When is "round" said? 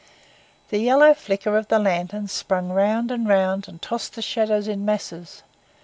2.73-3.11, 3.27-3.67